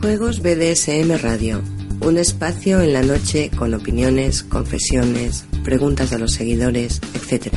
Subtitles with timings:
[0.00, 1.60] Juegos BDSM Radio,
[2.00, 7.52] un espacio en la noche con opiniones, confesiones, preguntas de los seguidores, etc.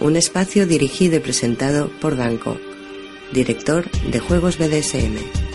[0.00, 2.56] Un espacio dirigido y presentado por Danko,
[3.34, 5.45] director de Juegos BDSM.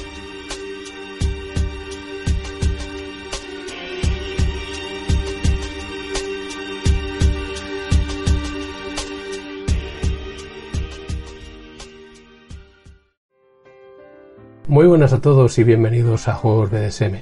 [14.67, 17.15] Muy buenas a todos y bienvenidos a Juegos BDSM.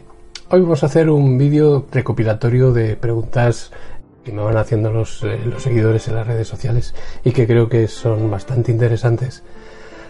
[0.49, 3.71] Hoy vamos a hacer un vídeo recopilatorio de preguntas
[4.25, 7.69] que me van haciendo los, eh, los, seguidores en las redes sociales y que creo
[7.69, 9.41] que son bastante interesantes.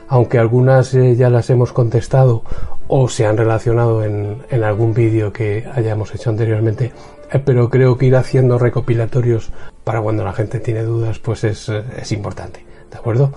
[0.07, 2.43] Aunque algunas eh, ya las hemos contestado
[2.87, 6.93] o se han relacionado en, en algún vídeo que hayamos hecho anteriormente,
[7.31, 9.51] eh, pero creo que ir haciendo recopilatorios
[9.83, 12.65] para cuando la gente tiene dudas pues es, es importante.
[12.89, 13.31] ¿De acuerdo?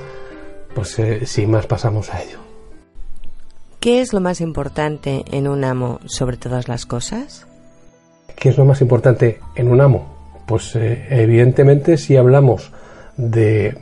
[0.75, 2.52] Pues sin más pasamos a ello.
[3.83, 7.48] ¿Qué es lo más importante en un amo sobre todas las cosas?
[8.36, 10.38] ¿Qué es lo más importante en un amo?
[10.47, 12.70] Pues eh, evidentemente si hablamos
[13.16, 13.77] de,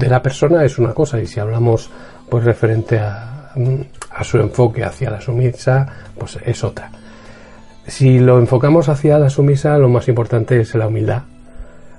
[0.00, 1.88] la persona es una cosa y si hablamos
[2.28, 3.52] pues referente a,
[4.10, 5.86] a su enfoque hacia la sumisa
[6.18, 6.90] pues es otra.
[7.86, 11.22] Si lo enfocamos hacia la sumisa lo más importante es la humildad.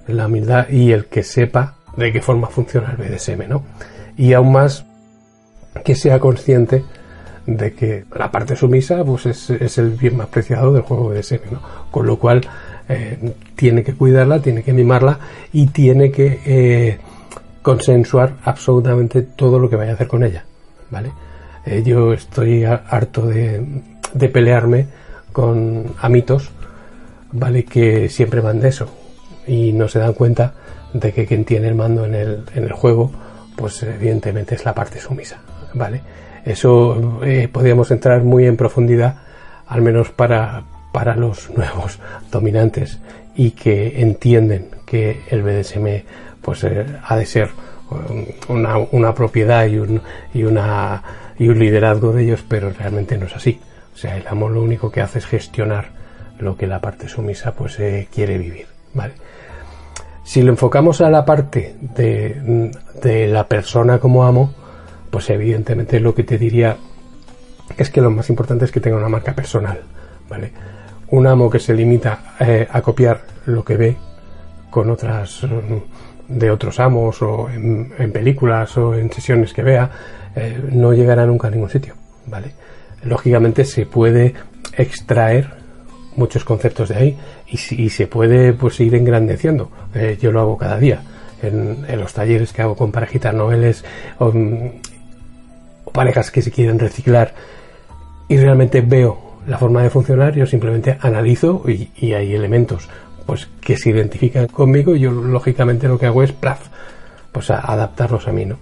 [0.07, 3.63] La humildad y el que sepa de qué forma funciona el BDSM, ¿no?
[4.17, 4.83] Y aún más
[5.85, 6.83] que sea consciente
[7.47, 11.45] de que la parte sumisa pues es, el bien más preciado del juego de SM,
[11.49, 11.61] ¿no?
[11.89, 12.41] con lo cual
[12.89, 15.17] eh, tiene que cuidarla, tiene que mimarla
[15.53, 16.99] y tiene que eh,
[17.61, 20.45] consensuar absolutamente todo lo que vaya a hacer con ella,
[20.91, 21.11] ¿vale?
[21.65, 23.81] Eh, yo estoy harto de,
[24.13, 24.87] de, pelearme
[25.33, 26.49] con amitos,
[27.31, 27.65] ¿vale?
[27.65, 28.89] Que siempre van de eso
[29.47, 30.53] y no se dan cuenta
[30.93, 33.11] de que quien tiene el mando en el, en el juego,
[33.55, 35.39] pues evidentemente es la parte sumisa,
[35.73, 36.01] ¿vale?
[36.47, 39.17] Eso eh, podríamos entrar muy en profundidad,
[39.67, 40.63] al menos para,
[40.93, 41.99] para los nuevos
[42.31, 42.99] dominantes
[43.35, 46.05] y que entienden que el BDSM
[46.41, 47.49] pues eh, ha de ser
[47.91, 50.01] um, una, una propiedad y un,
[50.33, 51.03] y, una,
[51.37, 53.59] y un liderazgo de ellos, pero realmente no es así.
[53.93, 55.89] O sea, el amo lo único que hace es gestionar
[56.39, 59.15] lo que la parte sumisa pues eh, quiere vivir, ¿vale?
[60.23, 62.71] Si lo enfocamos a la parte de,
[63.01, 64.53] de la persona como amo,
[65.09, 66.77] pues evidentemente lo que te diría
[67.77, 69.81] es que lo más importante es que tenga una marca personal,
[70.29, 70.51] ¿vale?
[71.09, 73.97] Un amo que se limita eh, a copiar lo que ve
[74.69, 79.89] con otras mm, de otros amos o en, películas o en sesiones que vea,
[80.35, 81.95] eh, no llegará nunca a ningún sitio,
[82.25, 82.51] ¿vale?
[83.03, 84.33] Lógicamente se puede
[84.75, 85.57] extraer
[86.15, 89.69] muchos conceptos de ahí y, se puede pues ir engrandeciendo.
[89.93, 91.01] Eh, yo lo hago cada día.
[91.41, 93.85] En, los talleres que hago con parejitas noveles
[95.97, 97.33] parejas que se quieren reciclar
[98.27, 102.87] y realmente veo la forma de funcionar, yo simplemente analizo y, hay elementos
[103.25, 106.33] pues que se identifican conmigo y yo lógicamente lo que hago es
[107.31, 108.57] pues adaptarlos a mí, ¿no?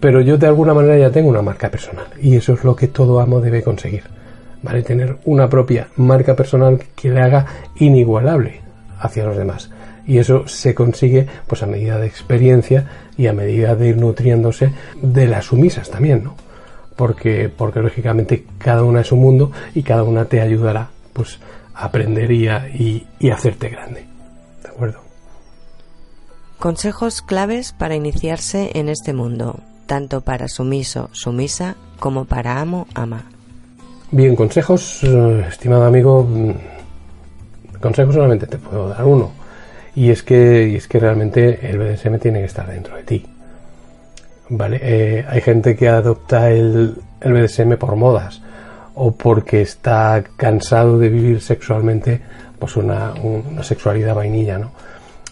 [0.00, 2.88] Pero yo de alguna manera ya tengo una marca personal y eso es lo que
[2.88, 4.02] todo amo debe conseguir,
[4.62, 4.82] ¿vale?
[4.82, 8.62] Tener una propia marca personal que le haga inigualable
[8.98, 9.70] hacia los demás
[10.06, 12.86] y eso se consigue pues a medida de experiencia
[13.16, 14.72] y a medida de ir nutriéndose
[15.02, 16.36] de las sumisas también, ¿no?
[16.94, 21.38] Porque, porque lógicamente cada una es un mundo y cada una te ayudará pues
[21.74, 24.06] a aprender y, a, y, y hacerte grande.
[24.62, 25.00] ¿De acuerdo?
[26.58, 33.24] Consejos claves para iniciarse en este mundo, tanto para sumiso, sumisa, como para amo, ama.
[34.10, 39.32] Bien, consejos, eh, estimado amigo, mm, consejos solamente te puedo dar uno
[39.96, 43.26] y es que, es que realmente el BDSM tiene que estar dentro de ti.
[44.50, 44.78] ¿Vale?
[44.82, 48.42] Eh, hay gente que adopta el, el BDSM por modas
[48.94, 52.20] o porque está cansado de vivir sexualmente
[52.58, 54.70] pues una, una sexualidad vainilla, ¿no?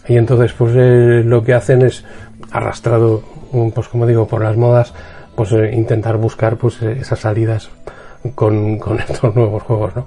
[0.07, 2.03] Y entonces pues eh, lo que hacen es
[2.51, 3.23] arrastrado,
[3.73, 4.93] pues como digo, por las modas,
[5.35, 7.69] pues eh, intentar buscar pues esas salidas
[8.33, 10.05] con, con, estos nuevos juegos, ¿no?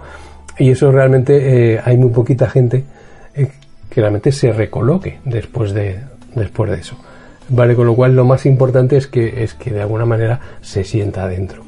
[0.58, 2.84] Y eso realmente hay muy poquita gente
[3.98, 5.98] que realmente se recoloque después de,
[6.36, 6.96] después de eso.
[7.48, 10.84] Vale, con lo cual lo más importante es que, es que de alguna manera se
[10.84, 11.64] sienta adentro.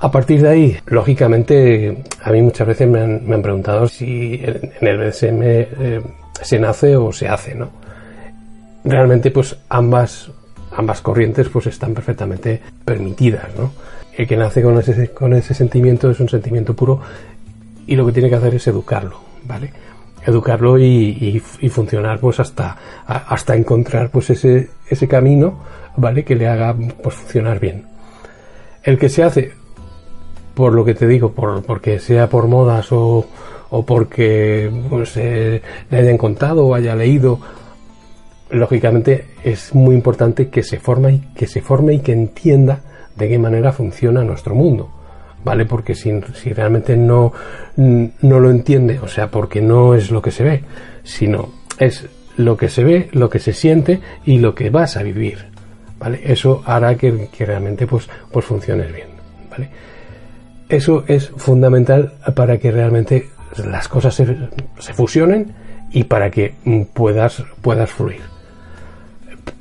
[0.00, 4.34] A partir de ahí, lógicamente, a mí muchas veces me han, me han preguntado si
[4.44, 6.02] en el BDSM eh,
[6.42, 7.70] se nace o se hace, ¿no?
[8.84, 10.30] Realmente, pues ambas,
[10.72, 13.72] ambas corrientes pues están perfectamente permitidas, ¿no?
[14.14, 17.00] El que nace con ese, con ese sentimiento es un sentimiento puro
[17.86, 19.72] y lo que tiene que hacer es educarlo, ¿vale?
[20.24, 22.76] Educarlo y, funcionar pues hasta,
[23.06, 25.58] hasta encontrar pues ese, ese camino,
[25.96, 26.24] ¿vale?
[26.24, 27.86] Que le haga pues funcionar bien.
[28.82, 29.52] El que se hace,
[30.54, 33.26] por lo que te digo, por, porque sea por modas o,
[33.70, 37.40] o porque pues, eh, le hayan contado o haya leído
[38.52, 42.80] lógicamente es muy importante que se forme y que se forme y que entienda
[43.16, 44.90] de qué manera funciona nuestro mundo.
[45.44, 45.66] ¿Vale?
[45.66, 47.32] Porque si, si realmente no,
[47.76, 50.62] no lo entiende, o sea, porque no es lo que se ve,
[51.02, 52.06] sino es
[52.36, 55.46] lo que se ve, lo que se siente y lo que vas a vivir.
[55.98, 56.20] ¿Vale?
[56.24, 59.08] Eso hará que, realmente pues, pues bien.
[59.50, 59.68] ¿Vale?
[60.68, 63.30] Eso es fundamental para que realmente
[63.64, 64.26] las cosas se,
[64.78, 65.52] se fusionen
[65.90, 66.54] y para que
[66.94, 68.32] puedas, puedas fluir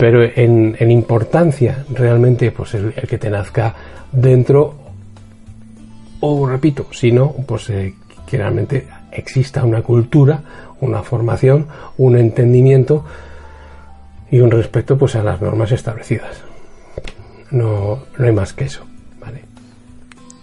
[0.01, 3.75] pero en, importancia realmente pues el, que te nazca
[4.11, 4.75] dentro
[6.21, 7.95] o repito si no pues eh,
[8.25, 10.41] que realmente exista una cultura
[10.79, 13.05] una formación un entendimiento
[14.31, 16.37] y un respeto pues a las normas establecidas
[17.51, 18.85] no, no hay más que eso
[19.19, 19.41] vale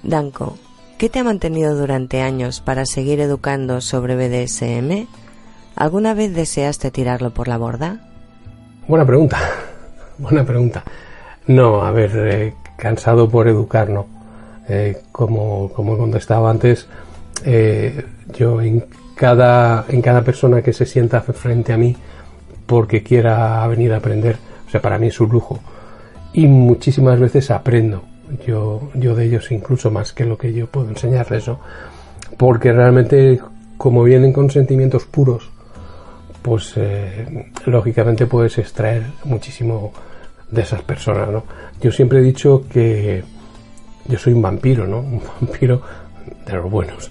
[0.02, 0.58] Danko
[0.98, 5.06] ¿qué te ha mantenido durante años para seguir educando sobre BDSM?
[5.75, 8.00] ¿alguna vez deseaste tirarlo por la borda?
[8.88, 9.38] Buena pregunta.
[10.19, 10.82] Buena pregunta.
[11.46, 14.06] No, a ver, eh, cansado por educar, no.
[14.69, 16.87] Eh, como, como he contestado antes,
[17.44, 18.05] eh,
[18.37, 18.85] yo en
[19.15, 21.97] cada, en cada persona que se sienta frente a mí
[22.67, 24.37] porque quiera venir a aprender,
[24.67, 25.59] o sea, para mí es un lujo.
[26.35, 28.03] Y muchísimas veces aprendo
[28.47, 31.61] yo, yo de ellos incluso más que lo que yo puedo enseñarles, ¿no?
[32.37, 33.41] Porque realmente,
[33.76, 35.50] como vienen con sentimientos puros,
[36.43, 39.93] pues eh, lógicamente puedes extraer muchísimo
[40.50, 41.44] de esas personas, ¿no?
[41.81, 43.25] Yo siempre he dicho que
[44.08, 45.00] yo soy un vampiro, ¿no?
[45.00, 45.82] Un vampiro
[46.46, 47.10] de los buenos.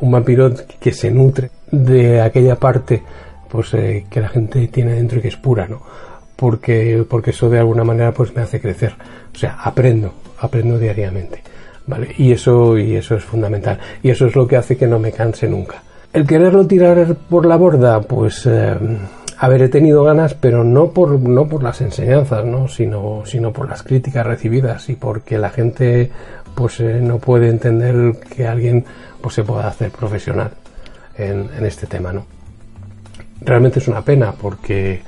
[0.00, 3.02] Un vampiro que se nutre de aquella parte
[3.48, 5.82] pues eh, que la gente tiene dentro y que es pura, ¿no?
[6.36, 8.94] Porque, porque eso de alguna manera pues me hace crecer.
[9.34, 11.42] O sea, aprendo, aprendo diariamente.
[11.86, 12.14] ¿Vale?
[12.18, 13.78] Y eso, y eso es fundamental.
[14.02, 15.82] Y eso es lo que hace que no me canse nunca.
[16.12, 18.76] El quererlo tirar por la borda, pues eh,
[19.38, 22.68] haber tenido ganas, pero no por, no por las enseñanzas, ¿no?
[22.68, 26.10] Sino, sino por las críticas recibidas y porque la gente
[26.54, 28.84] pues eh, no puede entender que alguien
[29.20, 30.50] pues se pueda hacer profesional
[31.16, 32.26] en, este tema, ¿no?
[33.40, 35.02] Realmente es una pena porque,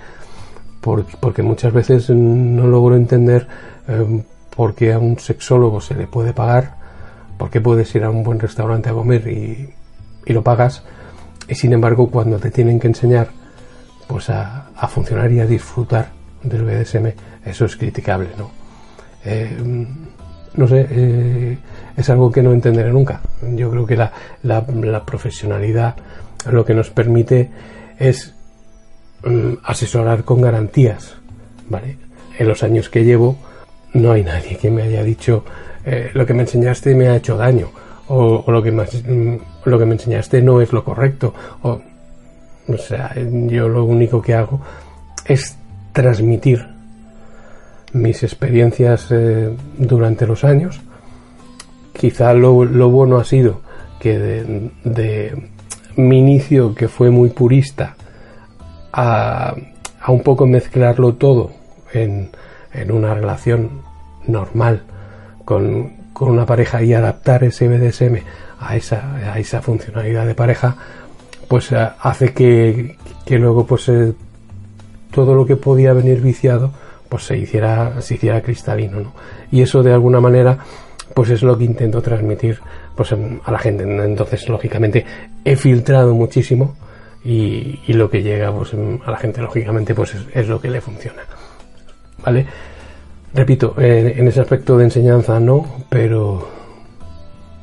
[0.80, 3.48] porque, muchas veces no logro entender
[3.88, 4.22] eh,
[4.54, 6.76] por qué a un sexólogo se le puede pagar,
[7.36, 9.74] por qué puedes ir a un buen restaurante a comer y
[10.26, 10.82] y lo pagas
[11.48, 13.28] y sin embargo cuando te tienen que enseñar
[14.10, 16.10] pues a, funcionar y a disfrutar
[16.42, 17.06] del BDSM
[17.44, 18.50] eso es criticable no
[19.24, 19.56] eh,
[20.54, 21.58] no sé eh,
[21.96, 23.20] es algo que no entenderé nunca.
[23.40, 24.12] Yo creo que la,
[24.42, 25.94] la, profesionalidad
[26.50, 27.50] lo que nos permite
[27.98, 28.34] es
[29.22, 31.14] mm, asesorar con garantías
[31.68, 31.96] vale
[32.36, 33.36] en los años que llevo
[33.92, 35.44] no hay nadie que me haya dicho
[35.84, 37.70] eh, lo que me enseñaste me ha hecho daño
[38.08, 39.36] o, lo, que más, mm,
[39.66, 41.32] lo que me enseñaste no es lo correcto.
[41.62, 41.80] O,
[42.74, 44.60] o sea, yo lo único que hago
[45.24, 45.56] es
[45.92, 46.66] transmitir
[47.92, 50.80] mis experiencias eh, durante los años.
[51.92, 53.60] Quizá lo, lo, bueno ha sido
[53.98, 55.50] que de,
[55.96, 57.96] mi inicio, que fue muy purista,
[58.92, 59.54] a,
[60.00, 61.50] a un poco mezclarlo todo
[61.92, 62.30] en,
[62.72, 63.82] en una relación
[64.26, 64.82] normal
[65.44, 68.18] con, con una pareja y adaptar ese BDSM
[68.60, 70.76] a esa, a esa funcionalidad de pareja,
[71.50, 74.14] pues eh, hace que, que luego pues eh,
[75.10, 76.70] todo lo que podía venir viciado
[77.08, 79.12] pues se hiciera, se hiciera cristalino, ¿no?
[79.50, 80.58] Y eso de alguna manera
[81.12, 82.60] pues es lo que intento transmitir
[82.94, 83.82] pues a la gente.
[83.82, 85.04] Entonces, lógicamente,
[85.44, 86.76] he filtrado muchísimo
[87.24, 90.80] y, y lo que llega pues, a la gente, lógicamente, pues es, lo que le
[90.80, 91.22] funciona.
[92.24, 92.46] ¿Vale?
[93.34, 96.48] Repito, en ese aspecto de enseñanza no, pero,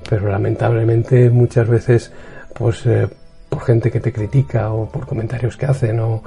[0.10, 2.12] pero lamentablemente muchas veces,
[2.54, 3.08] pues eh,
[3.50, 6.22] por gente que te critica o por comentarios que hacen, o,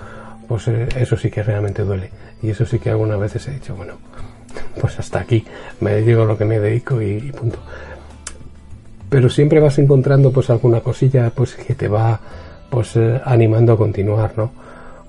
[0.48, 2.10] pues eh, eso sí que realmente duele.
[2.42, 3.94] Y eso sí que algunas veces he dicho, bueno,
[4.80, 5.44] pues hasta aquí,
[5.80, 7.58] me dedico a lo que me dedico y, punto.
[9.08, 12.20] Pero siempre vas encontrando pues alguna cosilla pues que te va
[12.70, 14.52] pues eh, animando a continuar, ¿no?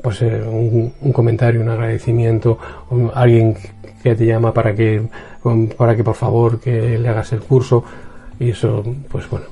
[0.02, 2.58] Pues un, un, comentario, un agradecimiento,
[3.14, 3.56] alguien
[4.02, 5.08] que te llama para que,
[5.78, 7.84] para que por favor que le hagas el curso
[8.40, 9.46] y eso, pues bueno,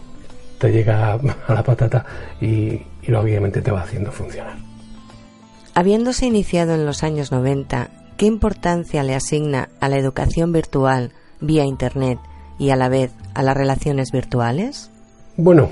[0.59, 2.05] te llega a la patata
[2.39, 4.57] y, y obviamente te va haciendo funcionar.
[5.73, 11.63] Habiéndose iniciado en los años 90, ¿qué importancia le asigna a la educación virtual vía
[11.63, 12.19] Internet
[12.57, 14.91] y a la vez a las relaciones virtuales?
[15.37, 15.69] Bueno,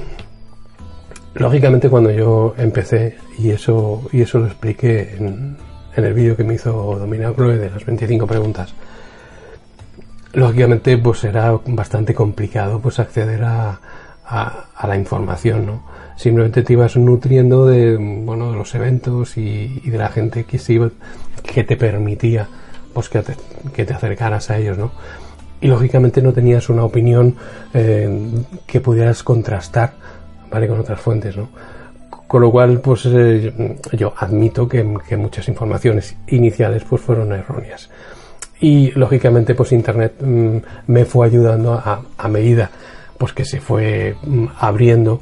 [1.36, 5.58] lógicamente cuando yo empecé, y eso, y eso lo expliqué en,
[5.96, 8.74] el vídeo que me hizo Dominao Chloe de las 25 preguntas,
[10.34, 13.79] lógicamente pues era bastante complicado pues acceder a,
[14.27, 15.84] a, la información, ¿no?
[16.15, 20.74] Simplemente te ibas nutriendo de, bueno, de los eventos y, de la gente que se
[20.74, 20.89] iba,
[21.43, 22.48] que te permitía
[22.93, 23.36] pues que te,
[23.74, 24.91] que te acercaras a ellos, ¿no?
[25.60, 27.36] y lógicamente no tenías una opinión
[27.74, 28.10] eh,
[28.65, 29.93] que pudieras contrastar
[30.51, 31.50] vale con otras fuentes no
[32.27, 33.53] con lo cual pues eh,
[33.93, 37.89] yo admito que, muchas informaciones iniciales pues fueron erróneas
[38.60, 40.57] y lógicamente pues internet mm,
[40.88, 42.69] me fue ayudando a, a, medida
[43.17, 45.21] pues que se fue mm, abriendo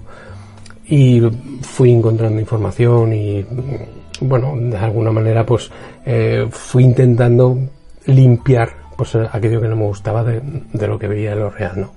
[0.88, 1.22] y
[1.62, 5.72] fui encontrando información y mm, bueno de alguna manera pues
[6.06, 7.58] eh, fui intentando
[8.06, 10.42] limpiar pues aquello que no me gustaba de,
[10.88, 11.92] lo que veía en lo real, ¿no?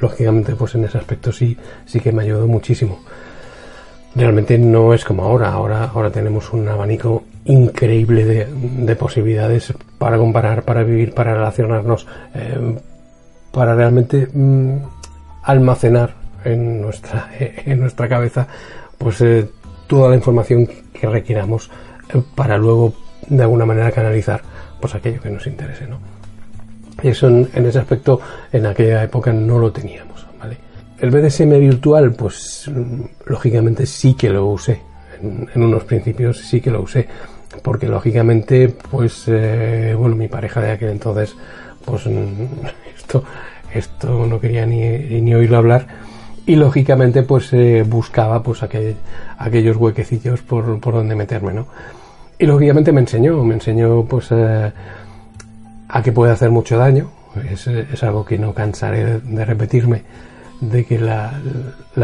[0.00, 3.00] Lógicamente, pues en ese aspecto sí, sí que me ayudó muchísimo.
[4.14, 10.64] Realmente no es como ahora, ahora, ahora tenemos un abanico increíble de, posibilidades para comparar,
[10.64, 12.76] para vivir, para relacionarnos, eh,
[13.52, 14.76] para realmente mm,
[15.42, 18.46] almacenar en nuestra, en nuestra cabeza
[18.98, 19.48] pues eh,
[19.86, 21.70] toda la información que requiramos
[22.34, 22.94] para luego
[23.28, 24.42] de alguna manera canalizar
[24.80, 25.98] pues aquello que nos interese, ¿no?
[27.02, 28.20] Y eso en, ese aspecto
[28.52, 30.56] en aquella época no lo teníamos, ¿vale?
[30.98, 32.70] El BDSM virtual, pues
[33.26, 34.80] lógicamente sí que lo usé.
[35.22, 37.08] En, unos principios sí que lo usé.
[37.62, 41.34] Porque lógicamente, pues, eh, bueno, mi pareja de aquel entonces,
[41.84, 42.06] pues
[42.96, 43.24] esto,
[43.74, 44.80] esto no quería ni,
[45.20, 45.86] ni oírlo hablar
[46.46, 48.96] y lógicamente pues eh, buscaba pues aquel,
[49.38, 51.66] aquellos huequecillos por, por donde meterme, ¿no?
[52.38, 54.72] Y lógicamente me enseñó, me enseñó pues eh,
[55.88, 57.10] a que puede hacer mucho daño.
[57.48, 60.02] Es, algo que no cansaré de, repetirme,
[60.60, 61.38] de que la,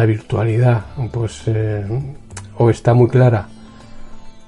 [0.07, 1.85] virtualidad pues eh,
[2.59, 3.49] o está muy clara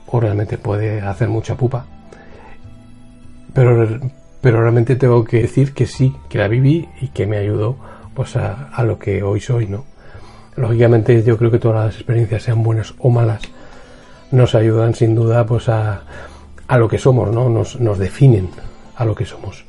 [0.06, 1.86] o realmente puede hacer mucha pupa.
[3.52, 3.98] Pero,
[4.40, 7.76] pero realmente tengo que decir que sí, que la viví y que me ayudó
[8.14, 9.84] pues a, lo que hoy soy, ¿no?
[10.56, 13.42] Lógicamente yo creo que todas las experiencias, sean buenas o malas,
[14.32, 16.02] nos ayudan sin duda pues a,
[16.66, 17.48] a lo que somos, ¿no?
[17.48, 18.50] Nos, nos, definen
[18.96, 19.64] a lo que somos.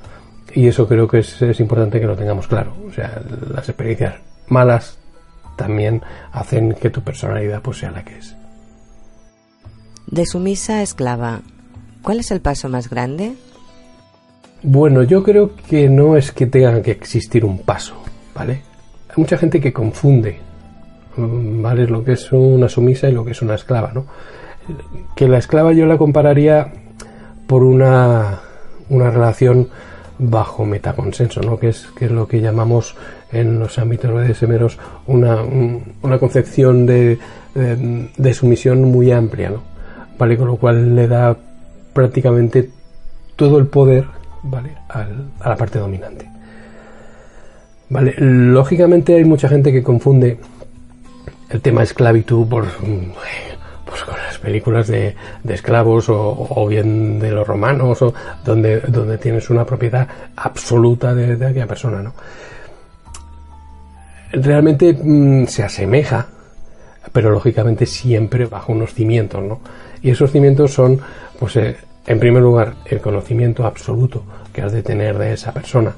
[0.53, 2.73] Y eso creo que es, es, importante que lo tengamos claro.
[2.88, 3.21] O sea,
[3.53, 4.15] las experiencias
[4.47, 4.97] malas
[5.55, 8.35] también hacen que tu personalidad pues sea la que es.
[10.07, 11.41] De sumisa a esclava,
[12.01, 13.35] ¿cuál es el paso más grande?
[14.61, 17.95] Bueno, yo creo que no es que tenga que existir un paso,
[18.35, 18.61] ¿vale?
[19.09, 20.37] Hay mucha gente que confunde,
[21.15, 21.87] ¿vale?
[21.87, 24.05] Lo que es una sumisa y lo que es una esclava, ¿no?
[25.15, 26.71] que la esclava yo la compararía
[27.47, 28.39] por una,
[28.89, 29.69] una relación
[30.17, 31.57] bajo metaconsenso, ¿no?
[31.57, 32.95] que, es, que es lo que llamamos
[33.31, 34.69] en los ámbitos de
[35.07, 35.41] una,
[36.01, 37.17] una concepción de,
[37.55, 39.61] de, sumisión muy amplia, ¿no?
[40.17, 40.37] ¿vale?
[40.37, 41.37] con lo cual le da
[41.93, 42.69] prácticamente
[43.35, 44.05] todo el poder
[44.43, 44.75] ¿vale?
[44.89, 46.29] a la parte dominante.
[47.89, 50.39] Vale, lógicamente hay mucha gente que confunde
[51.50, 52.67] el tema esclavitud por
[53.86, 55.15] pues con las películas de,
[55.48, 58.13] esclavos o, bien de los romanos o
[58.46, 62.13] donde, donde tienes una propiedad absoluta de, aquella persona, ¿no?
[64.31, 66.27] Realmente mm, se asemeja,
[67.12, 69.60] pero lógicamente siempre bajo unos cimientos, ¿no?
[70.03, 71.01] Y esos cimientos son,
[71.39, 71.75] pues, eh,
[72.09, 75.93] en primer lugar, el conocimiento absoluto que has de tener de esa persona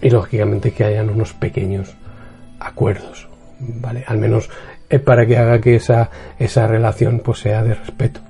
[0.00, 1.92] y lógicamente que hayan unos pequeños
[2.60, 4.04] acuerdos, ¿vale?
[4.06, 4.48] Al menos
[4.88, 6.08] es para que haga que esa,
[6.38, 8.20] esa relación pues sea de respeto.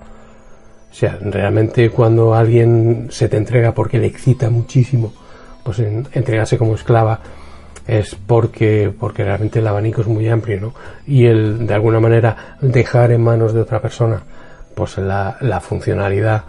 [0.91, 5.13] O sea, realmente cuando alguien se te entrega porque le excita muchísimo,
[5.63, 7.21] pues entregarse como esclava
[7.87, 10.75] es porque, porque realmente el abanico es muy amplio, ¿no?
[11.07, 14.23] Y el, de alguna manera, dejar en manos de otra persona,
[14.75, 16.45] pues la, la funcionalidad,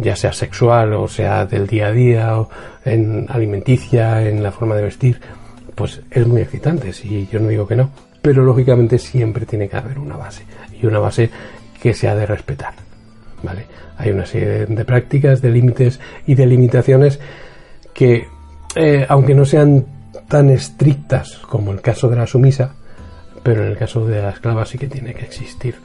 [0.00, 2.48] ya sea sexual o sea del día a día, o
[2.84, 5.20] en alimenticia, en la forma de vestir,
[5.74, 7.90] pues es muy excitante, si yo no digo que no
[8.22, 10.44] pero lógicamente siempre tiene que haber una base
[10.80, 11.30] y una base
[11.80, 12.74] que se ha de respetar.
[13.42, 13.66] ¿vale?
[13.96, 17.20] Hay una serie de, prácticas, de límites y de limitaciones
[17.94, 18.28] que,
[18.76, 19.86] eh, aunque no sean
[20.28, 22.74] tan estrictas como el caso de la sumisa,
[23.42, 25.76] pero en el caso de la esclava sí que tiene que existir.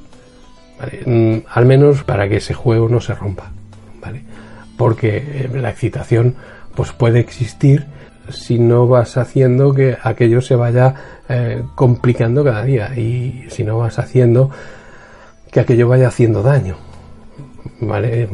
[1.06, 3.52] Mm, al menos para que ese juego no se rompa.
[4.78, 6.36] Porque eh, la excitación
[6.76, 7.86] pues puede existir
[8.30, 10.96] si no vas haciendo que aquello se vaya
[11.30, 14.50] eh, complicando cada día y si no vas haciendo
[15.52, 16.78] que aquello vaya haciendo daño.
[17.82, 18.30] ¿Vale?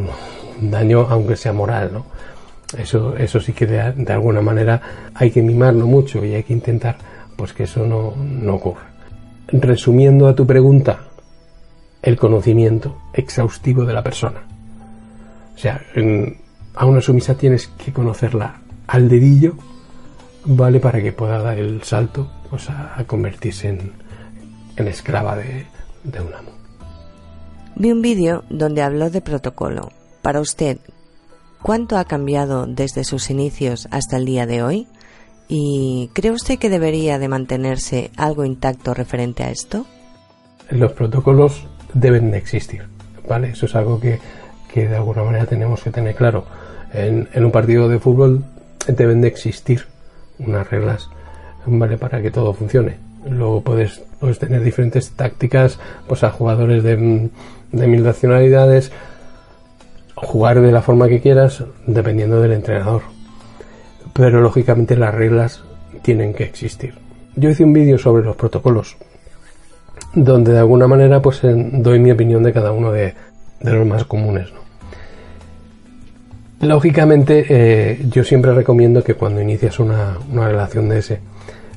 [0.62, 2.06] daño aunque sea moral, ¿no?
[2.78, 4.82] Eso, eso sí que de, de, alguna manera
[5.14, 6.98] hay que mimarlo mucho y hay que intentar
[7.36, 8.92] pues que eso no, no ocurra.
[9.48, 11.00] Resumiendo a tu pregunta,
[12.02, 14.51] el conocimiento exhaustivo de la persona.
[15.62, 16.38] O sea, en,
[16.74, 19.54] a una sumisa tienes que conocerla al dedillo,
[20.44, 20.80] ¿vale?
[20.80, 23.92] Para que pueda dar el salto pues, a, a convertirse en,
[24.76, 25.68] en esclava de,
[26.04, 26.50] de un amo.
[27.76, 29.92] Vi un vídeo donde habló de protocolo.
[30.24, 30.80] Para usted,
[31.62, 34.88] ¿cuánto ha cambiado desde sus inicios hasta el día de hoy?
[35.48, 39.86] ¿Y cree usted que debería de mantenerse algo intacto referente a esto?
[40.72, 42.88] Los protocolos deben de existir,
[43.30, 43.50] ¿vale?
[43.50, 44.20] Eso es algo que,
[44.74, 46.46] que de alguna manera tenemos que tener claro.
[46.94, 48.44] En, un partido de fútbol
[48.88, 49.86] deben de existir
[50.40, 51.10] unas reglas,
[51.66, 51.98] ¿vale?
[51.98, 52.98] Para que todo funcione.
[53.30, 57.30] Luego puedes, puedes tener diferentes tácticas, pues a jugadores de,
[57.72, 58.92] de mil nacionalidades,
[60.16, 63.04] jugar de la forma que quieras, dependiendo del entrenador.
[64.14, 65.64] Pero lógicamente las reglas
[66.02, 66.96] tienen que existir.
[67.36, 68.98] Yo hice un vídeo sobre los protocolos,
[70.14, 73.14] donde de alguna manera pues doy mi opinión de cada uno de,
[73.62, 74.50] de los más comunes.
[76.62, 81.20] Lógicamente eh, yo siempre recomiendo que cuando inicias una, una relación de ese,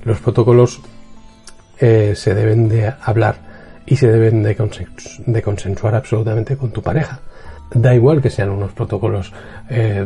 [0.04, 0.82] los protocolos
[1.78, 3.36] eh, se deben de hablar
[3.86, 7.20] y se deben de, consens de, consensuar absolutamente con tu pareja.
[7.72, 9.32] Da igual que sean unos protocolos
[9.70, 10.04] eh,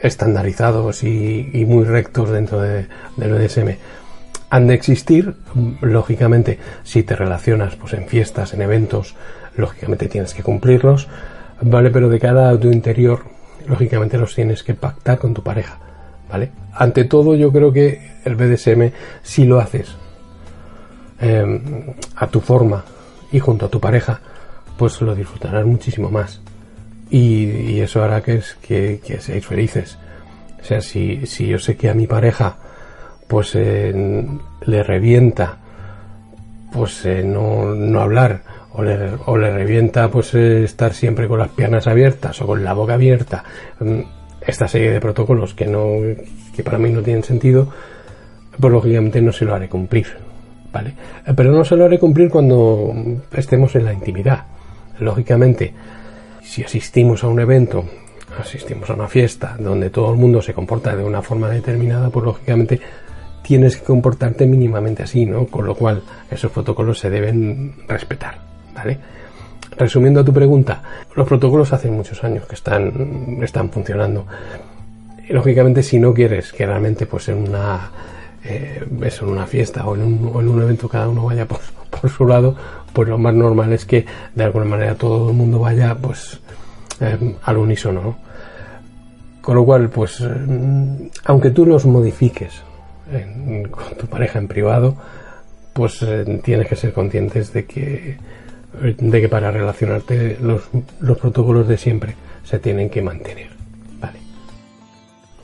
[0.00, 3.76] estandarizados y, y, muy rectos dentro de, del BDSM.
[4.50, 5.34] Han de existir,
[5.80, 9.16] lógicamente, si te relacionas pues, en fiestas, en eventos,
[9.56, 11.08] lógicamente tienes que cumplirlos,
[11.62, 11.90] ¿vale?
[11.90, 13.24] Pero de cara a tu interior,
[13.66, 15.78] lógicamente los tienes que pactar con tu pareja,
[16.30, 16.50] ¿vale?
[16.74, 19.96] Ante todo, yo creo que el BDSM, si lo haces
[21.20, 21.60] eh,
[22.16, 22.84] a tu forma
[23.32, 24.20] y junto a tu pareja,
[24.76, 26.40] pues lo disfrutarás muchísimo más.
[27.08, 29.96] Y, eso hará que, es, que, seáis felices.
[30.60, 32.56] O sea, si, si yo sé que a mi pareja
[33.28, 34.24] pues eh,
[34.66, 35.58] le revienta
[36.72, 38.42] pues eh, no, no, hablar
[38.76, 42.62] o le, o le revienta pues eh, estar siempre con las piernas abiertas o con
[42.62, 43.44] la boca abierta
[43.80, 44.00] mm,
[44.46, 45.98] esta serie de protocolos que no
[46.54, 47.68] que para mí no tienen sentido
[48.58, 50.06] pues lógicamente no se lo haré cumplir
[50.76, 50.94] ¿vale?
[51.34, 52.92] Pero no se lo haré cumplir cuando
[53.32, 54.44] estemos en la intimidad.
[55.00, 55.72] Lógicamente,
[56.42, 57.84] si asistimos a un evento,
[58.38, 62.26] asistimos a una fiesta donde todo el mundo se comporta de una forma determinada, pues
[62.26, 62.80] lógicamente
[63.42, 65.46] tienes que comportarte mínimamente así, ¿no?
[65.46, 68.38] Con lo cual, esos protocolos se deben respetar,
[69.76, 70.82] Resumiendo a tu pregunta,
[71.14, 74.26] los protocolos hace muchos años que están, están funcionando.
[75.28, 77.90] Lógicamente, si no quieres que realmente, pues en una
[78.44, 81.46] eh, en una fiesta o en, un, o en, un, evento cada uno vaya
[81.90, 82.54] por, su lado,
[82.92, 86.40] pues lo más normal es que de alguna manera todo el mundo vaya pues
[87.00, 88.02] eh, al unísono.
[88.02, 88.16] ¿no?
[89.40, 92.62] Con lo cual, pues eh, aunque tú los modifiques
[93.12, 94.96] en, con tu pareja en privado,
[95.72, 98.16] pues eh, tienes que ser conscientes de que
[98.80, 100.62] de que para relacionarte los,
[101.00, 103.56] los protocolos de siempre se tienen que mantener.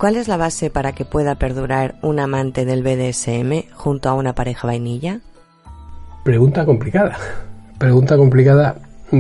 [0.03, 4.35] ¿Cuál es la base para que pueda perdurar un amante del BDSM junto a una
[4.35, 5.21] pareja vainilla?
[6.25, 7.17] Pregunta complicada.
[7.79, 8.75] Pregunta complicada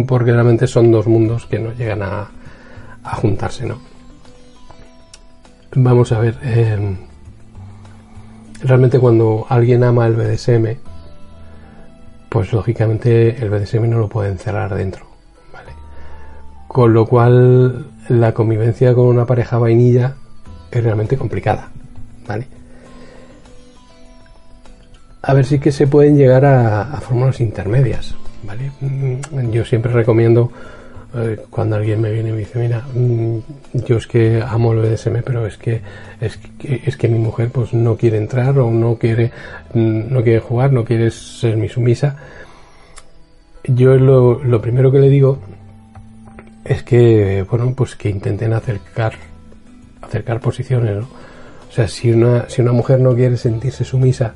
[0.09, 2.33] porque realmente son dos mundos que no llegan a,
[3.05, 3.79] a juntarse, ¿no?
[5.75, 6.37] Vamos a ver.
[6.42, 6.96] Eh,
[8.64, 10.79] realmente cuando alguien ama el BDSM,
[12.33, 15.05] pues lógicamente el BDSM no lo puede encerrar dentro,
[15.53, 15.73] ¿vale?
[16.66, 20.14] Con lo cual la convivencia con una pareja vainilla
[20.71, 21.68] es realmente complicada,
[22.27, 22.47] ¿vale?
[25.21, 28.14] A ver si que se pueden llegar a, a fórmulas intermedias,
[28.45, 28.73] ¿vale?
[28.81, 30.51] Mm, yo siempre recomiendo
[31.51, 33.38] cuando alguien me viene y me dice, mira, mm,
[33.87, 35.83] yo es que amo el BDSM, pero es que,
[36.20, 39.31] es que es que mi mujer pues no quiere entrar o no quiere
[39.75, 42.16] mm, no quiere jugar, no quiere ser mi sumisa.
[43.64, 45.38] Yo lo, lo primero que le digo
[46.64, 49.14] es que bueno pues que intenten acercar
[50.01, 51.05] acercar posiciones.
[51.68, 54.35] O sea, si una, si una mujer no quiere sentirse sumisa,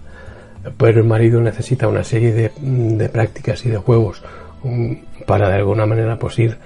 [0.77, 4.23] pero el marido necesita una serie de, de prácticas y de juegos
[5.27, 6.59] para de alguna manera pues ir,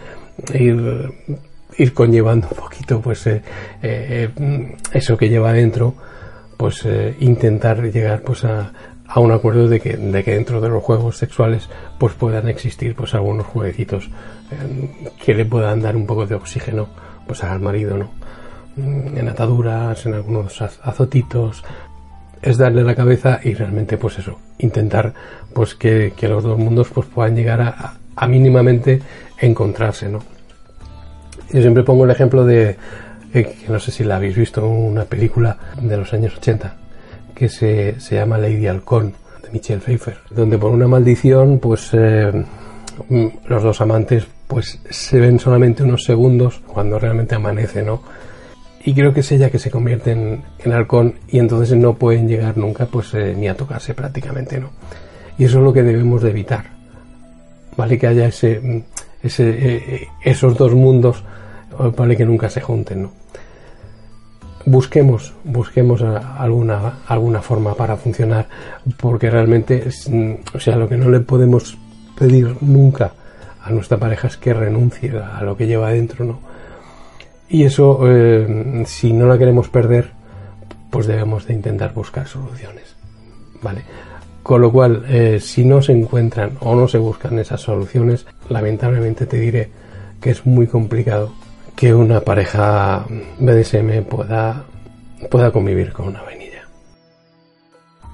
[0.55, 3.43] ir, conllevando un poquito pues eh,
[3.83, 5.95] eh, eso que lleva dentro,
[6.57, 8.73] pues eh, intentar llegar pues a,
[9.07, 11.69] a un acuerdo de que, de que dentro de los juegos sexuales
[11.99, 14.11] pues puedan existir pues algunos jueguecitos
[15.25, 16.89] que le puedan dar un poco de oxígeno
[17.27, 18.11] pues al marido, ¿no?
[18.77, 21.63] en ataduras, en algunos azotitos,
[22.43, 25.13] es darle la cabeza y realmente pues eso, intentar
[25.53, 29.01] pues que, que los dos mundos pues puedan llegar a, a, mínimamente
[29.39, 30.21] encontrarse, ¿no?
[31.53, 32.77] Yo siempre pongo el ejemplo de,
[33.35, 36.77] eh, que no sé si la habéis visto, una película de los años 80
[37.35, 42.31] que se, se llama Lady Halcón de Michelle Pfeiffer, donde por una maldición pues eh,
[43.09, 48.03] mm, los dos amantes pues se ven solamente unos segundos cuando realmente amanece, ¿no?
[48.85, 52.29] Y creo que es ella que se convierte en, en halcón y entonces no pueden
[52.29, 54.71] llegar nunca pues eh, ni a tocarse prácticamente, ¿no?
[55.39, 56.80] Y eso es lo que debemos de evitar,
[57.77, 57.99] ¿vale?
[57.99, 58.83] Que haya ese, mm,
[59.23, 61.25] ese esos dos mundos
[61.97, 63.13] vale que nunca se junten, ¿no?
[64.67, 68.47] Busquemos, busquemos alguna, alguna forma para funcionar,
[68.99, 69.89] porque realmente,
[70.53, 71.79] o sea, lo que no le podemos
[72.19, 73.13] pedir nunca
[73.63, 76.41] a nuestra pareja es que renuncie a lo que lleva adentro, ¿no?
[77.49, 80.13] Y eso, eh, si no la queremos perder,
[80.91, 82.95] pues debemos de intentar buscar soluciones,
[83.63, 83.83] ¿vale?
[84.43, 89.27] Con lo cual, eh, si no se encuentran o no se buscan esas soluciones, lamentablemente
[89.27, 89.71] te diré
[90.21, 91.33] que es muy complicado
[91.77, 93.07] que una pareja
[93.39, 94.65] BDSM pueda,
[95.31, 96.69] pueda convivir con una vainilla.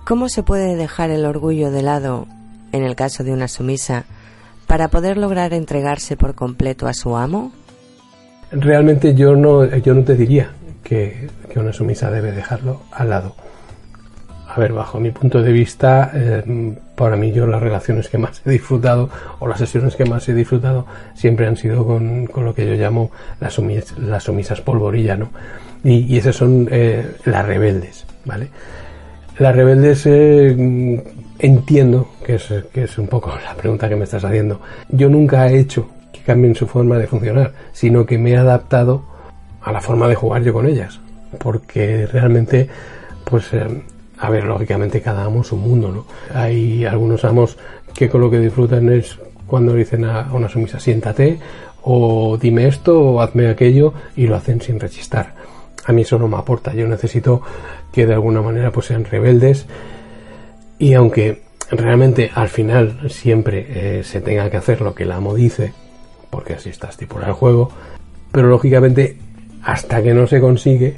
[0.04, 2.26] ¿Cómo se puede dejar el orgullo de lado,
[2.72, 4.04] en el caso de una sumisa,
[4.66, 7.52] para poder lograr entregarse por completo a su amo?
[8.50, 10.50] Realmente yo no, yo no te diría
[10.84, 13.34] que, que una sumisa debe dejarlo al lado
[14.56, 18.40] a ver, bajo mi punto de vista, eh, para mí yo las relaciones que más
[18.46, 22.66] he disfrutado o las sesiones que más he disfrutado siempre han sido con, lo que
[22.66, 25.28] yo llamo las, sumisas, las sumisas polvorilla, ¿no?
[25.84, 28.48] Y, esas son eh, las rebeldes, ¿vale?
[29.38, 31.04] Las rebeldes eh,
[31.38, 34.62] entiendo que es, que es un poco la pregunta que me estás haciendo.
[34.88, 39.04] Yo nunca he hecho que cambien su forma de funcionar, sino que me he adaptado
[39.60, 40.98] a la forma de jugar yo con ellas,
[41.38, 42.70] porque realmente
[43.24, 43.52] pues
[44.18, 46.06] a ver, lógicamente cada amo su mundo, ¿no?
[46.34, 47.58] Hay algunos amos
[47.94, 51.38] que con lo que disfrutan es cuando dicen a una sumisa siéntate
[51.82, 55.34] o dime esto o hazme aquello y lo hacen sin rechistar.
[55.84, 57.42] A mí eso no me aporta, yo necesito
[57.92, 59.66] que de alguna manera pues sean rebeldes
[60.78, 65.34] y aunque realmente al final siempre eh, se tenga que hacer lo que el amo
[65.34, 65.72] dice,
[66.30, 67.70] porque así está estipulado el juego,
[68.32, 69.18] pero lógicamente
[69.62, 70.96] hasta que no se consigue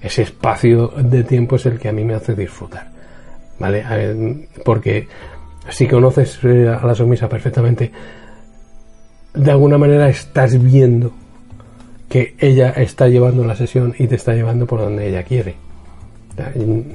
[0.00, 2.88] ese espacio de tiempo es el que a mí me hace disfrutar.
[3.58, 4.46] ¿Vale?
[4.64, 5.08] Porque
[5.68, 7.90] si conoces eh, a la sumisa perfectamente,
[9.34, 11.12] de alguna manera estás viendo
[12.08, 15.56] que ella está llevando la sesión y te está llevando por donde ella quiere.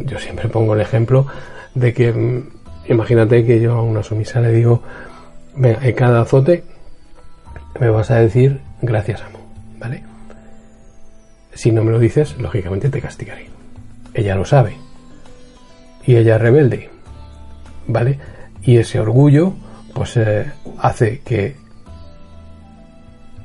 [0.06, 1.26] Yo siempre pongo el ejemplo
[1.74, 4.84] de que mm, imagínate que yo a una sumisa le digo,
[5.58, 6.64] en cada azote
[7.80, 9.40] me vas a decir gracias amo,
[9.80, 10.04] ¿vale?
[11.62, 13.48] Si no me lo dices, lógicamente te castigaré.
[14.16, 14.78] Ella lo sabe.
[16.08, 16.90] Y ella es rebelde.
[17.86, 18.18] ¿Vale?
[18.64, 19.54] Y ese orgullo,
[19.94, 21.56] pues eh, hace que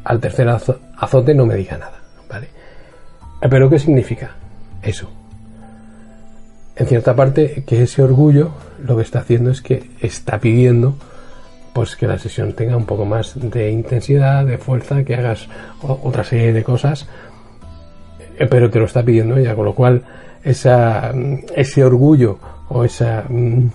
[0.02, 2.00] al tercer azote no me diga nada.
[2.26, 2.48] ¿Vale?
[3.50, 4.30] Pero ¿qué significa
[4.80, 5.10] eso?
[6.74, 8.52] En cierta parte, que ese orgullo
[8.82, 10.96] lo que está haciendo es que está pidiendo
[11.74, 15.48] pues que la sesión tenga un poco más de intensidad, de fuerza, que hagas
[15.82, 17.06] otra serie de cosas eh,
[18.50, 20.02] pero te lo está pidiendo ella, con lo cual
[20.44, 23.70] mm, ese orgullo o esa, mm,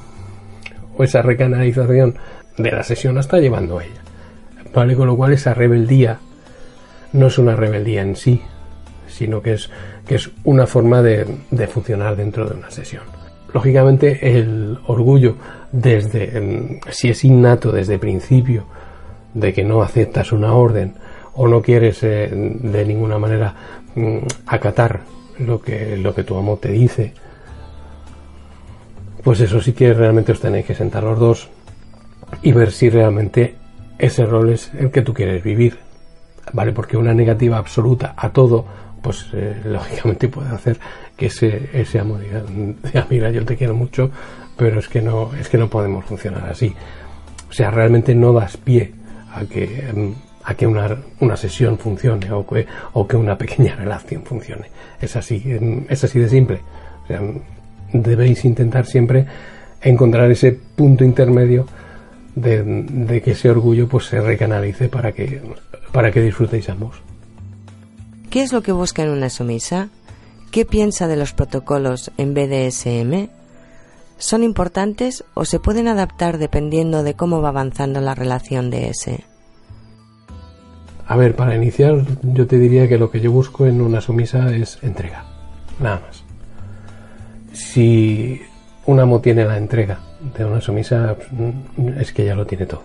[0.97, 2.15] o esa recanalización
[2.57, 4.01] de la sesión la está llevando a ella.
[4.73, 4.95] ¿Vale?
[4.95, 6.19] Con lo cual esa rebeldía
[7.13, 8.41] no es una rebeldía en sí,
[9.07, 9.69] sino que es,
[10.07, 13.03] que es una forma de, de funcionar dentro de una sesión.
[13.53, 15.35] Lógicamente el orgullo
[15.71, 18.65] desde, mm, si es innato desde principio,
[19.33, 20.93] de que no aceptas una orden
[21.33, 23.55] o no quieres eh, de ninguna manera
[24.45, 25.01] acatar
[25.39, 27.13] lo que, lo que tu amo te dice,
[29.23, 31.49] pues eso sí que realmente os tenéis que sentar los dos
[32.41, 33.55] y ver si realmente
[33.97, 35.77] ese rol es el que tú quieres vivir.
[36.53, 36.71] ¿Vale?
[36.73, 38.65] Porque una negativa absoluta a todo,
[39.01, 40.79] pues eh, lógicamente puede hacer
[41.15, 42.43] que ese, ese amo diga,
[43.09, 44.09] mira, yo te quiero mucho,
[44.57, 46.73] pero es que no, es que no podemos funcionar así.
[47.49, 48.93] O sea, realmente no das pie
[49.33, 53.75] a que mm, a que una, una sesión funcione o que, o que una pequeña
[53.77, 54.67] relación funcione.
[54.99, 55.43] Es así,
[55.89, 56.61] es así de simple.
[57.93, 59.25] Debéis intentar siempre
[59.81, 61.65] encontrar ese punto intermedio
[62.35, 65.41] de, que ese orgullo pues se recanalice para que,
[65.91, 67.01] para que disfrutéis ambos.
[68.29, 69.89] ¿Qué es lo que busca en una sumisa?
[70.51, 73.29] ¿Qué piensa de los protocolos en BDSM?
[74.17, 79.25] ¿Son importantes o se pueden adaptar dependiendo de cómo va avanzando la relación de ese?
[81.11, 84.55] A ver, para iniciar yo te diría que lo que yo busco en una sumisa
[84.55, 85.25] es entrega,
[85.77, 86.23] nada más.
[87.51, 88.41] Si
[88.85, 89.99] un amo tiene la entrega
[90.37, 91.17] de una sumisa,
[91.99, 92.83] es que ya lo tiene todo,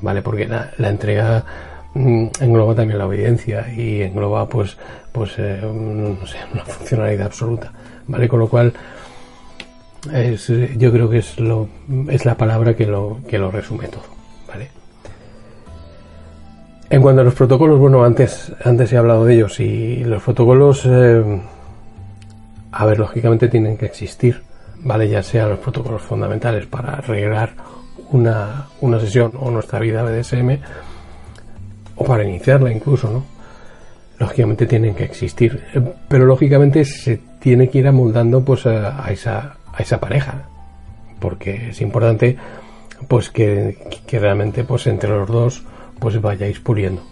[0.00, 0.22] ¿vale?
[0.22, 1.44] Porque la, entrega
[1.92, 4.78] mm, engloba también la obediencia y engloba pues
[5.12, 7.70] pues eh, no sé, una funcionalidad absoluta
[8.06, 8.72] vale con lo cual
[10.78, 11.68] yo creo que es lo
[12.08, 14.17] es la palabra que lo que lo resume todo
[16.90, 20.82] en cuanto a los protocolos bueno antes antes he hablado de ellos y los protocolos
[20.86, 21.40] eh,
[22.72, 24.42] a ver lógicamente tienen que existir
[24.80, 27.50] vale ya sean los protocolos fundamentales para arreglar
[28.10, 30.58] una, una sesión o nuestra vida BDSM
[31.96, 33.24] o para iniciarla incluso, ¿no?
[34.18, 39.56] Lógicamente tienen que existir, eh, pero lógicamente se tiene que ir amoldando pues a, esa,
[39.72, 40.44] a esa pareja,
[41.20, 42.36] porque es importante
[43.06, 45.62] pues que, que, realmente pues entre los dos
[45.98, 47.02] pues vayáis puliendo,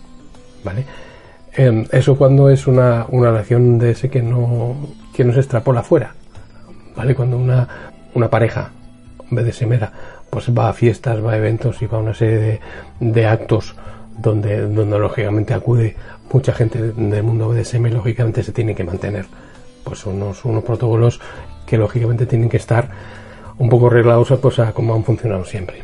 [0.64, 0.84] ¿vale?
[1.52, 4.76] Em, eso cuando es una, una relación de ese que no,
[5.14, 6.14] que no se extrapola fuera,
[6.94, 7.14] ¿vale?
[7.14, 7.68] Cuando una,
[8.14, 8.70] una pareja
[9.30, 9.92] BDSMera
[10.30, 12.60] pues va a fiestas, va a eventos y va a una serie de,
[13.00, 13.74] de actos
[14.18, 15.96] donde, donde lógicamente acude
[16.32, 19.26] mucha gente del mundo BDSM, lógicamente se tiene que mantener
[19.84, 21.20] pues unos, unos protocolos
[21.64, 22.88] que lógicamente tienen que estar
[23.58, 25.82] un poco arreglados pues, a como han funcionado siempre,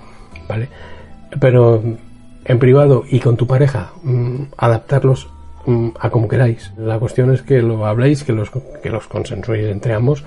[0.49, 0.69] ¿vale?
[1.41, 1.83] Pero
[2.44, 5.28] en privado y con tu pareja, mm, adaptarlos
[5.66, 6.72] mm, a como queráis.
[6.76, 8.50] La cuestión es que lo habléis, que los,
[8.83, 10.24] que los consensuéis entre ambos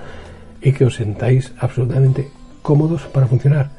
[0.62, 2.30] y que os sentáis absolutamente
[2.62, 3.70] cómodos para funcionar.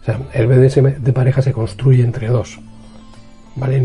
[0.00, 2.60] O sea, el BDSM de pareja se construye entre dos.
[3.56, 3.80] ¿Vale?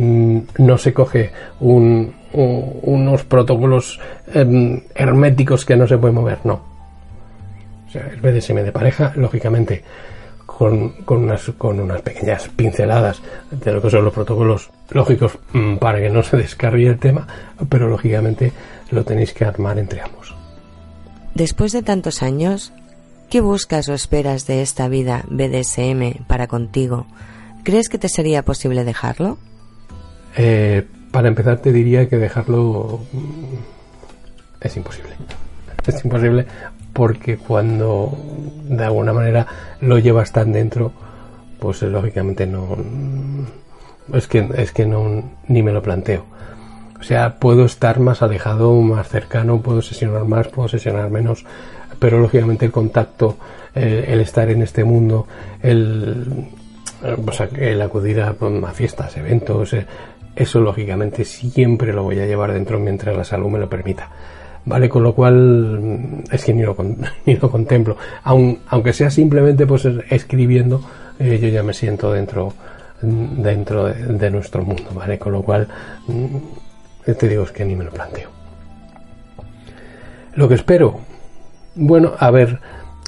[0.57, 1.31] No se coge
[1.61, 3.99] unos protocolos
[4.33, 6.61] em, herméticos que no se pueden mover, no.
[7.87, 9.83] O sea, el BDSM de pareja, lógicamente,
[10.59, 15.99] con, unas, con unas pequeñas pinceladas de lo que son los protocolos lógicos mm, para
[15.99, 17.25] que no se descargue el tema,
[17.69, 18.51] pero lógicamente
[18.91, 20.35] lo tenéis que armar entre ambos.
[21.33, 22.73] Después de tantos años,
[23.29, 27.05] ¿Qué buscas o esperas de esta vida BDSM para contigo?
[27.63, 29.37] ¿Crees que te sería posible dejarlo?
[30.35, 35.11] Eh, para empezar te diría que dejarlo mm, es imposible.
[35.87, 36.45] Es imposible
[36.99, 38.11] porque cuando
[38.65, 39.47] de alguna manera
[39.79, 40.91] lo llevas tan dentro,
[41.57, 42.75] pues eh, lógicamente no
[44.11, 46.25] es que es que no ni me lo planteo.
[46.99, 51.45] O sea, puedo estar más alejado, más cercano, puedo sesionar más, puedo sesionar menos,
[51.99, 53.37] pero lógicamente el contacto,
[53.73, 55.25] el estar en este mundo,
[55.61, 56.49] el,
[57.57, 58.33] el acudir a,
[58.73, 59.85] fiestas, eventos, eh,
[60.35, 64.09] eso lógicamente siempre lo voy a llevar dentro mientras la salud me lo permita.
[64.65, 64.89] ¿Vale?
[64.89, 66.75] Con lo cual mm, es que ni lo,
[67.25, 67.97] ni lo contemplo.
[68.23, 70.81] aunque sea simplemente pues escribiendo,
[71.19, 72.53] eh, yo ya me siento dentro
[73.01, 75.17] dentro de, nuestro mundo, ¿vale?
[75.17, 75.67] Con lo cual
[76.07, 78.29] mm, te digo es que ni me lo planteo.
[80.35, 80.99] Lo que espero,
[81.75, 82.59] bueno, a ver,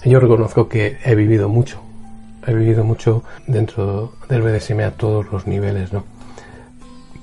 [0.04, 1.82] yo reconozco que he vivido mucho.
[2.48, 6.04] He vivido mucho dentro del BDSM a todos los niveles, ¿no?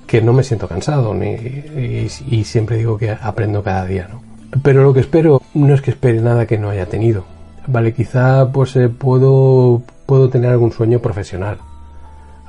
[0.08, 4.22] Que no me siento cansado ni, y, siempre digo que aprendo cada día, ¿no?
[4.62, 7.26] Pero lo que espero no es que espere nada que no haya tenido.
[7.66, 11.58] Vale, quizá pues eh, puedo, puedo tener algún sueño profesional.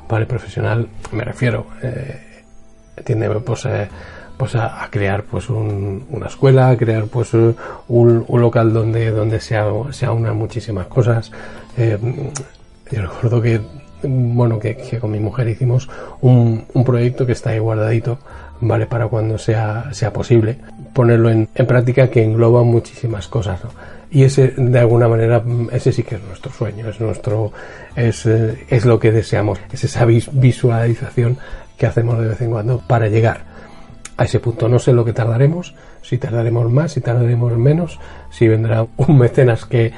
[0.08, 1.68] Vale, profesional me refiero.
[1.84, 2.44] Eh,
[3.04, 3.90] tiene pues eh,
[4.38, 7.58] pues a, crear pues una escuela, a crear pues un,
[7.90, 9.60] un, local donde, donde se,
[9.92, 11.30] se unan muchísimas cosas.
[11.76, 13.62] Yo recuerdo que
[14.04, 15.90] bueno que, con mi mujer hicimos
[16.22, 18.20] un, proyecto que está ahí guardadito
[18.62, 20.58] vale para cuando sea sea posible
[20.94, 23.62] ponerlo en, en práctica que engloba muchísimas cosas
[24.12, 27.52] y ese de alguna manera ese sí que es nuestro sueño es nuestro
[27.96, 31.38] es, es lo que deseamos es esa visualización
[31.78, 33.50] que hacemos de vez en cuando para llegar
[34.20, 34.68] a ese punto.
[34.68, 39.66] No sé lo que tardaremos, si tardaremos más, si tardaremos menos, si vendrá un mecenas
[39.66, 39.94] que,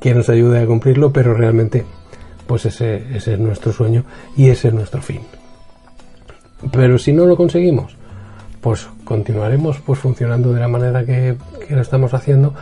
[0.00, 1.84] que nos ayude a cumplirlo, pero realmente
[2.48, 5.20] pues ese, es nuestro sueño y ese es nuestro fin.
[6.72, 7.94] Pero si no lo conseguimos,
[8.62, 11.36] pues continuaremos pues funcionando de la manera que,
[11.68, 12.54] que lo estamos haciendo,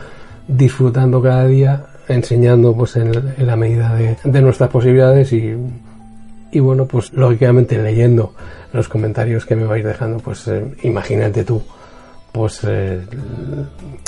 [0.47, 5.55] disfrutando cada día, enseñando pues en, la medida de, de nuestras posibilidades y,
[6.51, 8.33] y bueno pues lógicamente leyendo
[8.73, 11.63] los comentarios que me vais dejando, pues eh, imagínate tú,
[12.33, 13.01] pues eh,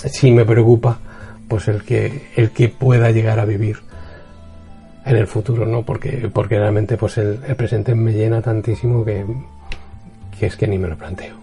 [0.05, 0.99] si me preocupa,
[1.47, 3.88] pues el que el que pueda llegar a vivir
[5.05, 5.83] en el futuro, ¿no?
[5.83, 9.25] Porque porque realmente pues el, presente me llena tantísimo que,
[10.37, 11.35] que es que ni me lo planteo.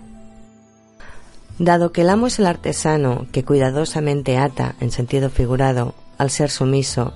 [1.59, 6.51] Dado que el amo es el artesano que cuidadosamente ata, en sentido figurado, al ser
[6.51, 7.15] sumiso,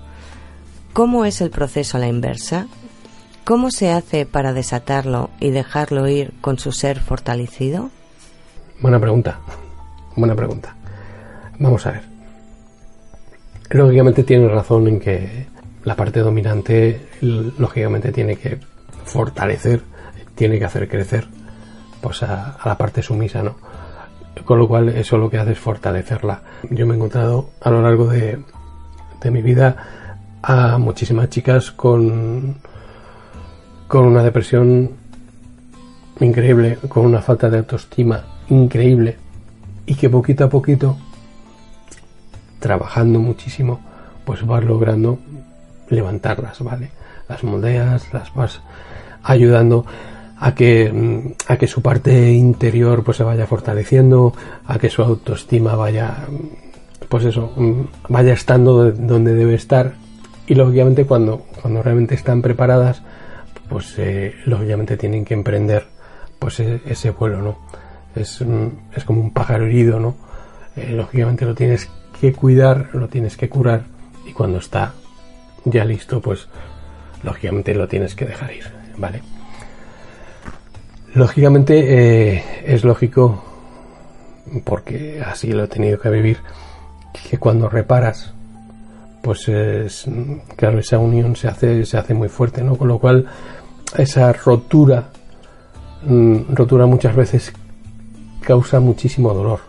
[0.94, 2.66] ¿cómo es el proceso a la inversa?
[3.44, 7.90] ¿Cómo se hace para desatarlo y dejarlo ir con su ser fortalecido?
[8.80, 9.40] Buena pregunta,
[10.16, 10.74] buena pregunta.
[11.58, 12.02] Vamos a ver.
[13.70, 15.46] Lógicamente tiene razón en que
[15.84, 18.58] la parte dominante, lógicamente, tiene que
[19.04, 19.82] fortalecer,
[20.34, 21.26] tiene que hacer crecer,
[22.00, 23.56] pues a, la parte sumisa, ¿no?
[24.44, 26.42] Con lo cual eso lo que hace es fortalecerla.
[26.70, 28.38] Yo me he encontrado a lo largo de,
[29.20, 29.76] de mi vida
[30.42, 32.56] a muchísimas chicas con,
[33.86, 34.90] con una depresión
[36.20, 39.16] increíble, con una falta de autoestima increíble
[39.86, 40.96] y que poquito a poquito,
[42.58, 43.80] trabajando muchísimo,
[44.24, 45.18] pues vas logrando
[45.90, 46.90] levantarlas, ¿vale?
[47.28, 48.60] Las moldeas, las vas
[49.22, 49.84] ayudando
[50.38, 54.32] a que, a que su parte interior pues se vaya fortaleciendo,
[54.66, 56.26] a que su autoestima vaya,
[57.08, 57.52] pues eso,
[58.08, 59.94] vaya estando donde debe estar
[60.46, 63.02] y lógicamente cuando, cuando realmente están preparadas,
[63.68, 65.84] pues eh, lógicamente tienen que emprender
[66.38, 67.58] pues e, ese vuelo, ¿no?
[68.16, 68.42] Es,
[68.96, 70.16] es como un pájaro herido, ¿no?
[70.74, 71.88] Eh, lógicamente lo tienes
[72.20, 73.84] que cuidar, lo tienes que curar
[74.26, 74.94] y cuando está
[75.64, 76.48] ya listo, pues
[77.22, 78.64] lógicamente lo tienes que dejar ir,
[78.96, 79.22] ¿vale?
[81.14, 83.42] Lógicamente eh, es lógico,
[84.64, 86.38] porque así lo he tenido que vivir,
[87.28, 88.32] que cuando reparas,
[89.22, 90.06] pues es,
[90.56, 92.76] claro, esa unión se hace, se hace muy fuerte, ¿no?
[92.76, 93.26] Con lo cual,
[93.96, 95.08] esa rotura,
[96.06, 97.52] mm, rotura muchas veces
[98.40, 99.60] causa muchísimo dolor,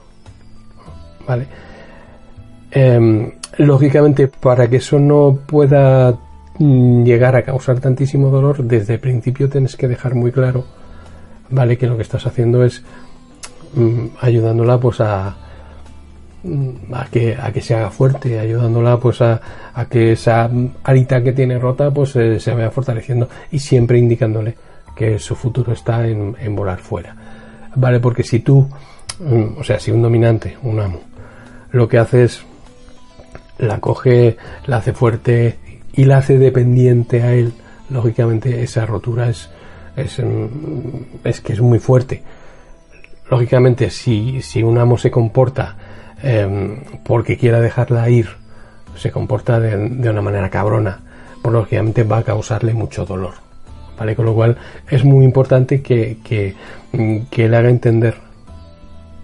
[1.28, 1.48] ¿vale?
[2.72, 6.18] Em, lógicamente, para que eso no pueda
[6.60, 10.66] mm, llegar a causar tantísimo dolor, desde el principio tienes que dejar muy claro
[11.52, 11.78] ¿vale?
[11.78, 12.82] Que lo que estás haciendo es
[13.76, 15.36] mm, ayudándola pues a,
[16.44, 19.40] mm, a que, a que se haga fuerte, ayudándola pues a,
[19.74, 20.50] a que esa
[20.84, 24.56] arita que tiene rota pues eh, se vaya fortaleciendo y siempre indicándole
[24.96, 27.16] que su futuro está en, en volar fuera.
[27.76, 28.00] ¿Vale?
[28.02, 28.68] Porque si tú,
[29.58, 31.00] o sea, si un dominante, un amo,
[31.72, 32.44] lo que hace es
[33.62, 35.58] la coge, la hace fuerte
[35.94, 37.54] y la hace dependiente a él,
[37.90, 39.50] lógicamente esa rotura es,
[39.96, 40.22] es,
[41.24, 42.24] es que es muy fuerte.
[43.30, 45.78] Lógicamente, si, si un amo se comporta
[46.22, 48.28] em, porque quiera dejarla ir,
[48.96, 51.00] se comporta de, una manera cabrona,
[51.42, 53.36] pues lógicamente va a causarle mucho dolor.
[53.98, 54.16] ¿Vale?
[54.16, 54.58] Con lo cual
[54.90, 56.56] es muy importante que, que,
[57.30, 58.16] que le haga entender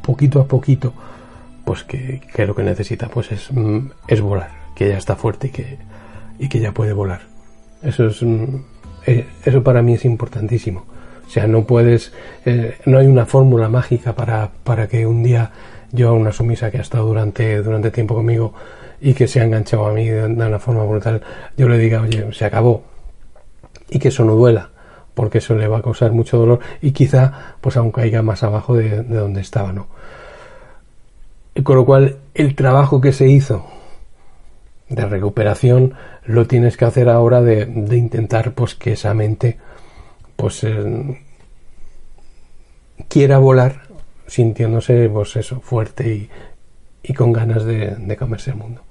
[0.04, 0.94] poquito a poquito
[1.68, 3.50] pues que, que, lo que necesita pues es,
[4.08, 5.78] es volar, que ya está fuerte y que,
[6.40, 7.24] y que ya puede volar.
[7.84, 8.24] Eso es
[9.06, 10.86] eh, eso para mí es importantísimo.
[11.28, 12.14] O sea, no puedes,
[12.46, 15.52] eh, no hay una fórmula mágica para, para que un día
[15.92, 18.54] yo a una sumisa que ha estado durante, durante tiempo conmigo
[19.02, 21.22] y que se ha enganchado a mí de, una forma brutal,
[21.58, 22.86] yo le diga, oye, se acabó.
[23.90, 24.70] Y que eso no duela,
[25.14, 28.74] porque eso le va a causar mucho dolor y quizá, pues aún caiga más abajo
[28.74, 29.97] de, de donde estaba, ¿no?
[31.64, 33.66] Con lo cual, el trabajo que se hizo
[34.90, 35.94] de recuperación
[36.26, 39.58] lo tienes que hacer ahora de, de intentar pues que esa mente
[40.36, 41.22] pues eh,
[43.08, 43.82] quiera volar
[44.28, 46.30] sintiéndose pues eso fuerte y,
[47.04, 48.82] y con ganas de, de comerse el mundo